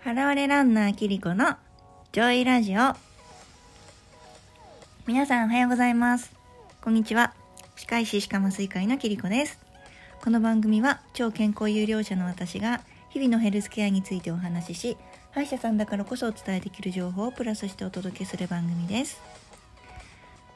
[0.00, 1.56] ハラレランナーキリコの
[2.12, 2.94] ジョイラジオ。
[5.08, 6.32] 皆さんおはようございます。
[6.80, 7.34] こんにちは。
[7.74, 9.58] 歯科医師歯科麻酔会のキリコです。
[10.22, 12.80] この番組は超健康有料者の私が
[13.10, 14.96] 日々のヘルスケアについてお話しし
[15.32, 19.20] 歯医者さんだからこそお伝えできる情報をプラスしてお届けする番組です。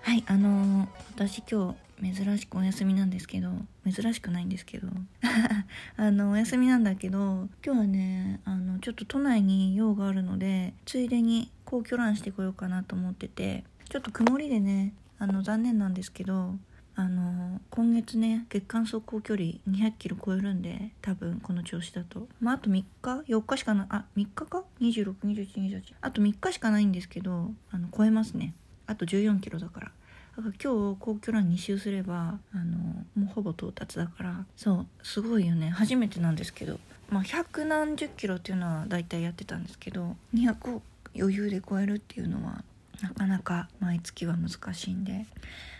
[0.02, 3.50] はいあのー、私今日珍しくお休みなんですけど
[3.90, 4.88] 珍しくないんですけど
[5.96, 16.58] あのお休みなんだけど今日はねあのちょっと都内に用があるのでついでに皇居ランしてこようかなと思っててちょっと曇りでねあの残念なんですけど
[16.94, 22.28] あの今月ね月間走行距離200キロ超えるんで多分この調子だと。
[22.40, 22.84] まああと3日
[23.28, 23.86] ？4日しかない。
[23.88, 28.54] あ3日か？262128あと3日しかないんですけどあの超えますね。
[28.86, 29.92] あと14キロだから。
[30.36, 32.78] だから今日皇居ラン2周すればあの
[33.14, 34.46] もうほぼ到達だから。
[34.56, 35.70] そうすごいよね。
[35.70, 36.78] 初めてなんですけど。
[37.10, 40.82] まあ百何十キロっていうのは大体やってたんですけど200を
[41.14, 42.64] 余裕で超えるっていうのは
[43.02, 45.26] なかなか毎月は難しいんで。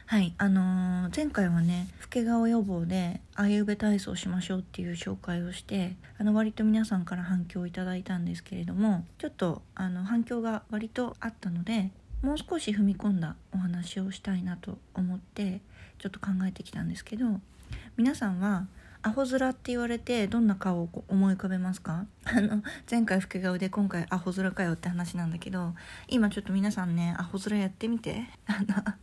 [0.06, 11.92] はいあのー、前回はね老け顔予防であゆべ体操しましょうっていう紹介をしてあの割と皆さんから反響をいただいたんですけれどもちょっとあの反響が割とあったので
[12.22, 15.60] もう少し踏み込んだお話をしたいなと思って
[15.98, 17.40] ちょっと考えてきたんですけど
[17.96, 18.66] 皆さんは
[19.02, 22.06] アホ面って言われてどんな顔を思い浮かべますか？
[22.24, 25.74] あの前回老け顔で今回アホ面かよって話なんだけど
[26.08, 28.24] 今ちょっと皆さんねアホ面やってみて。
[28.46, 28.94] あの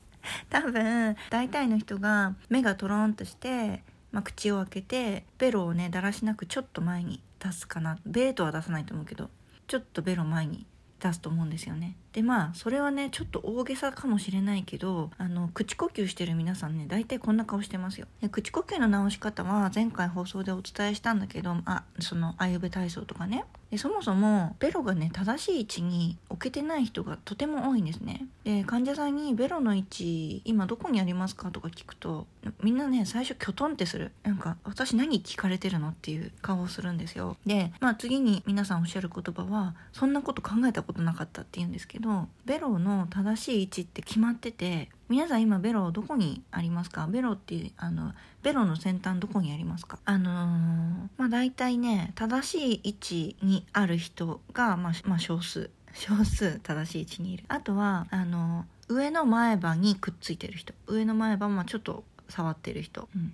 [0.50, 7.98] 多分大体の人が目がトロンとして、まあ、口を開けてベロをねだらしなくちょっと前に出すかな。
[8.06, 9.30] ベートは出さないと思うけど
[9.68, 10.66] ちょっとベロ前に
[11.00, 11.96] 出すと思うんですよね。
[12.14, 18.08] でまあそれはねちょっと大げさかもしれないけどあの口呼吸してる皆さんね大体こんな顔してますよ。
[18.22, 28.26] で口呼吸の直し方は前回放送でお伝えしたんだけどあそのあゆべ体操とかねでそもそもベロがね正しい位置に置けてない人がとても多いんですね。
[28.44, 32.26] で患者さんにベロの位置今どこにありますかとか聞くと
[32.64, 34.12] みんなね最初キョトンってする。
[34.24, 37.38] なんか私何聞かれてるのっていう顔をするんですよ。
[37.46, 47.08] でまあ次に皆さんおっしゃる言葉はそんなこと考えたことなかったって言うんですけどベロの正しい位置って決まってて皆さん今ベロどこにありますか？
[47.08, 49.98] ベロっていうあのベロの先端どこにありますか？
[50.06, 50.36] あのー、
[51.18, 57.44] まあ大体ね正しい位置にある人が、まあ、まあ少数少数正しい位置にいる。
[57.48, 60.76] あとはあの上の前歯にくっついてる人。
[60.86, 63.34] 上の前歯もちょっと触ってる人、うん、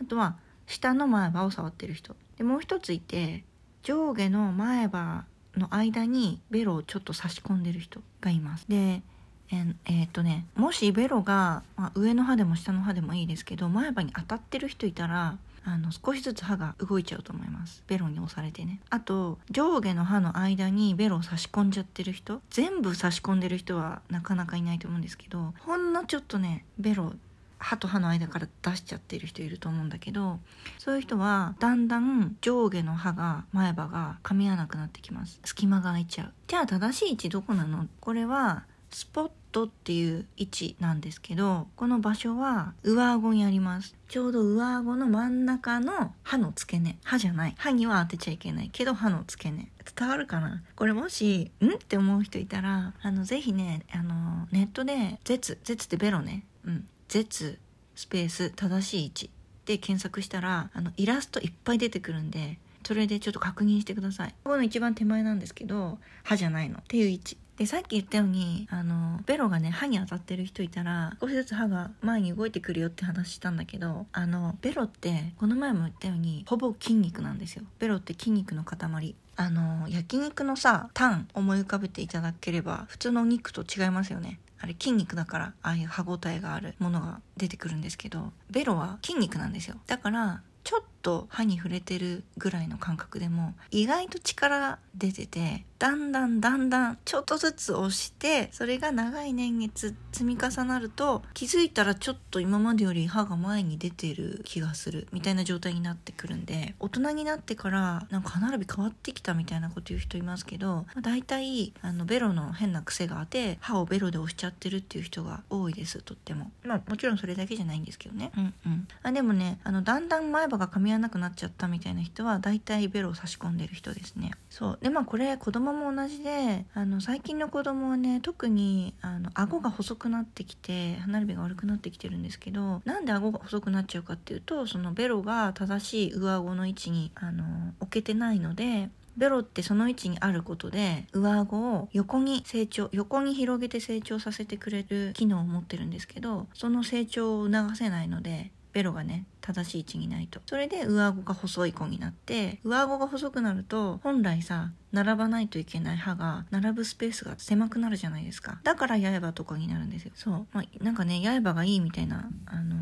[0.00, 0.34] あとは
[0.66, 2.16] 下の前歯を触ってる人。
[2.36, 3.44] でもう一ついて
[3.84, 5.24] 上下の前歯
[5.56, 8.66] の間にベロをちょっと差し込んでる人がいます。
[8.68, 9.02] で
[9.52, 17.84] ええー、とねもしベロが、まあ、上の歯でも下の歯でもいいですけど前歯に当たってる人いたらあの少しずつ歯が動いちゃうと思います。
[17.86, 18.80] ベロに押されてね。
[18.90, 27.12] あと上下の歯の間にベロを差し込んじゃってる人全部差し込んでる人はなかなかいないと思うんですけどほんのちょっとねベロ
[27.58, 30.40] 歯と歯の間から出しちゃってる人いると思うんだけど
[30.78, 35.38] そういう人はだんだん上下の歯が前歯が噛み合わなくなってきます。
[35.44, 36.32] 隙間が空いちゃう。
[36.48, 37.86] じゃあ正しい位置どこなの？
[38.00, 43.94] これはスポットっていう位置なんですけどこの場所は上顎にあります。
[44.08, 46.98] ちょうど上顎の真ん中の歯の付け根。
[47.04, 47.54] 歯じゃない。
[47.58, 48.70] 歯には当てちゃいけない。
[48.72, 49.70] けど歯の付け根。
[49.96, 50.62] 伝わるかな？
[50.74, 51.68] これもしん？
[51.74, 56.44] って思う人いたらあのぜひねあのネットで「絶」「絶」ってベロね。
[56.64, 57.58] うん「絶」
[57.94, 59.30] スペース正しい位置。
[59.66, 64.34] で検索したらあのイラストいっぱい出てくるんでそれでちょっと確認してください。
[64.42, 66.78] ここの一番手前なんですけど歯じゃないの。
[66.78, 67.36] っていう位置。
[67.62, 77.62] でさっき言ったようにあのベロがね歯に当たってる人いたら少しずつ歯が前に動いてくるよって話したんだけどあのベロってこの前も言ったようにほぼ筋肉なんですよ。
[77.78, 79.14] ベロって筋肉の塊。
[79.36, 84.40] あの焼肉のさタン思い浮かべていただければ普通のお肉と違いますよね。
[84.58, 89.76] あれ筋肉だからああいう歯ごたえがあるものが出てくるんですけどベロは筋肉なんですよ。
[89.86, 116.00] だからちょっと歯に触れてるぐらいの感覚でも意外と力出ててだんだんだんだんちょっとずつ押してそれが長い年月積み重なると気づいたらちょっと今までより歯が前に出てる気がするみたいな状態になってくるんで大人になってからなんか歯並び変わってきたみたいなこと言う人いますけど、まあ、大体あのベロの変な癖があって歯をベロで押しちゃってるっていう人が多いです。
[116.02, 116.52] とっても。
[116.62, 118.30] まあもちろんそれだけじゃないんですけどね。
[118.36, 118.88] うんうん。
[119.02, 124.30] あでもねあのだんだん前歯が噛み合わなくなっちゃったみたいな人は大体ベロを差し込んでる人ですね。
[124.48, 124.78] そう。
[124.80, 137.44] でまあこれ子供も同じであの最近の子供はね特にあの顎が細くなってきて歯並びが悪くなってきてるんですけどなんで顎が細くなっちゃうかっていうとそのベロが正しい上顎の位置にあの
[137.80, 150.40] 置けてないのでベロってその位置にあることで上顎を横に成長横に広げて成長させてくれる機能を持ってるんですけどその成長を促せないのでベロがね正しい位置にないと。
[150.46, 158.60] それで上顎が細い子になって上顎が細くなると本来さ並ばないといけない歯が並ぶスペースが狭くなるじゃないですか。
[158.62, 160.12] だから刃とかになるんですよ。
[160.14, 160.46] そう。
[160.52, 162.78] まあなんかね刃がいいみたいなあのー、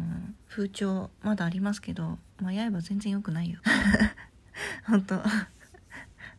[0.48, 3.58] 風潮まだありますけどまあ刃全然良くないよ。
[4.86, 5.22] 本当。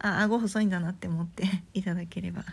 [0.04, 2.44] あ顎細いんだなって思っていただければ。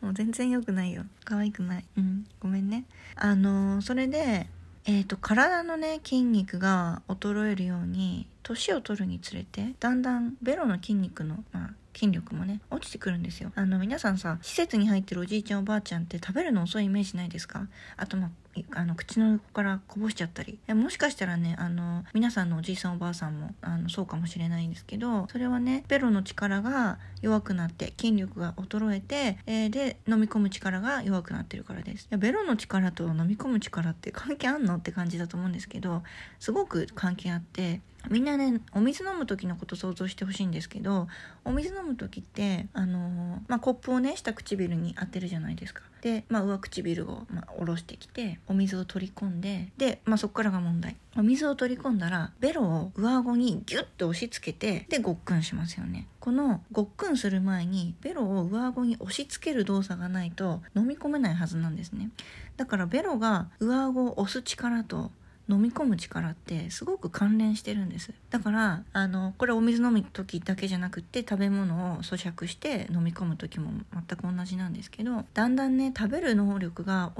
[0.00, 1.04] もう全然良くないよ。
[1.24, 1.84] 可愛くない。
[1.96, 2.26] うん。
[2.40, 2.86] ごめんね。
[3.16, 4.48] あのー、それで
[4.86, 13.52] えーと、体のね筋肉が衰えるように年を取るにつれてだんだんベロの筋肉の、まあ、筋力もね落ちてくるんですよ。
[13.54, 17.66] あの皆さんさ施設に入ってるおじいちゃんおばあちゃんって食べるの遅いイメージないですか？
[17.96, 18.30] あとまあ
[18.72, 20.58] あの口の横からこぼしちゃったり。
[20.68, 32.04] もしかしたらねあの皆さんのおじいさんおばあさんもあのそうかもしれないんですけどそれはねベロの力が弱くなって筋力が衰えて、えー、で飲み込む力が弱くなってるからです。
[32.04, 34.76] いやベロの力と飲み込む力って 関係あんの？
[34.76, 36.02] って感じだと思うんですけど
[36.38, 41.06] すごく関係あってみんなねお水飲む時のこと想像してほしいんですけど
[41.44, 45.82] お水飲む時ってあのー、まあ、コップをね下唇に当てるじゃないですか。
[46.02, 50.96] で、まあ、上唇を、まあ、下ろしてきてお水を取り込んでで、まあ、そこからが問題。
[51.16, 56.06] お水を取り込んだらベロを上顎にギュッと押し付けてでごっくんしますよね。
[56.20, 62.10] このごっくんする前にベロを上顎に押し付ける動作がないと飲み込めないはずなんですね。
[62.56, 65.10] だからベロが上顎を押す力と
[65.50, 68.12] 飲み込む力ってすごく関連してるんです。
[68.30, 77.12] だからあのこれお水飲む時だけじゃなくって食べ物を咀嚼して飲み込む時も全く同じなんですけどだんだんね食べる能力が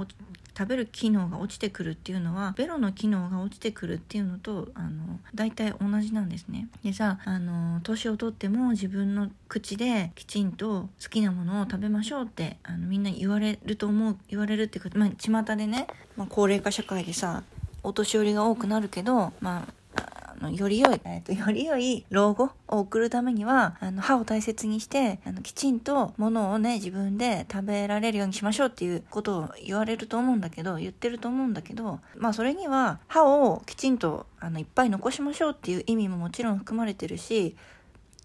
[0.57, 6.67] 食べる機能が落ちてくるっていうのはベロの機能が落ちてくるっていうのとあの大体同じなんですね。
[6.83, 15.87] でさあの年をとっても自分の口できちんと好きなものを食べましょうってあのみんな言われると思う言われるっていうかまあ巷でね、
[16.17, 17.43] まあ、高齢化社会でさ
[17.83, 37.55] お年寄りが多くなるけど、まあ、あのより良い、 えーと、より良い老後を送るためにはあの歯を大切にしてあのきちんとものをね自分で食べられるようにしましょうっていうことを言われると思うんだけど言ってると思うんだけどまあそれには歯をきちんとあのいっぱい残しましょうっていう意味ももちろん含まれてるし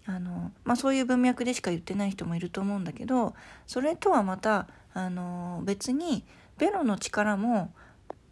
[0.07, 3.35] あの、まあ、そういう文脈でしか言ってない人もいると思うんだけど
[3.67, 6.23] それとはまたあの別に
[6.57, 7.71] ベロの力も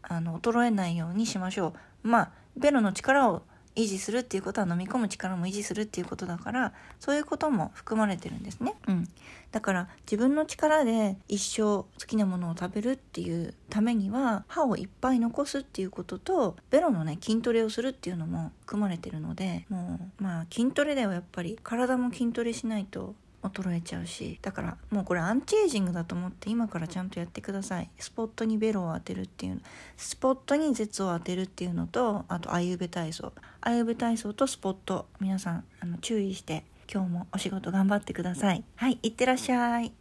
[0.07, 1.73] あの衰えないようにしましょ
[2.03, 2.07] う。
[2.07, 3.43] まあベロの力を
[3.75, 8.75] 維持するっていうことは飲み込む力も維持するっていうことだからそういうことも含まれてるんですね。
[8.87, 9.07] うん、
[9.51, 21.59] だから自分の力で一生好きなものを食べるっていうためには歯をいっぱい残すっていうこととベロのね筋トレをするっていうのも含まれてるのでもうまあ筋トレではやっぱり。
[21.63, 23.15] 体も筋トレしないと
[23.50, 27.89] 衰えちゃうしだからもうこれアンチエイジングだと思って今からちゃんとやってください。
[28.00, 29.62] スポットにベロを当てるっていう
[29.97, 33.33] スポットに舌を当てるっていうのとあとあゆべ体操。
[33.62, 38.63] あゆべ体操とスポット皆さんあの注意して今日もお仕事頑張ってください。
[38.75, 39.95] はいいってらっしゃい。